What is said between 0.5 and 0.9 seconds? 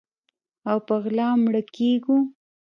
او